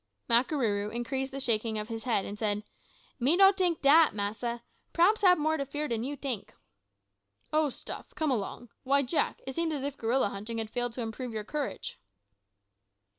Makarooroo 0.27 0.91
increased 0.91 1.31
the 1.31 1.39
shaking 1.39 1.77
of 1.77 1.87
his 1.89 2.05
head, 2.05 2.25
and 2.25 2.39
said, 2.39 2.63
"Me 3.19 3.35
no 3.37 3.53
know 3.59 3.75
dat, 3.83 4.15
massa. 4.15 4.63
P'raps 4.93 5.21
hab 5.21 5.37
more 5.37 5.57
to 5.57 5.63
fear 5.67 5.87
dan 5.87 6.03
you 6.03 6.17
tink." 6.17 6.53
"Oh, 7.53 7.69
stuff! 7.69 8.15
come 8.15 8.31
along. 8.31 8.69
Why, 8.81 9.03
Mak, 9.13 9.43
it 9.45 9.53
seems 9.53 9.75
as 9.75 9.83
if 9.83 9.97
gorilla 9.97 10.29
hunting 10.29 10.57
had 10.57 10.71
failed 10.71 10.93
to 10.93 11.01
improve 11.01 11.33
your 11.33 11.43
courage." 11.43 11.99